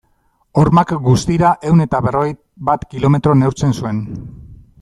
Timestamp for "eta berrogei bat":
1.87-2.89